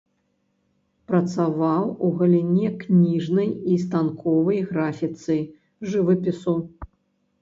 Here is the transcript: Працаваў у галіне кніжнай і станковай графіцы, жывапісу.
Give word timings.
Працаваў 1.09 1.83
у 2.07 2.09
галіне 2.23 2.67
кніжнай 2.83 3.49
і 3.75 3.77
станковай 3.85 4.59
графіцы, 4.73 5.37
жывапісу. 5.93 6.57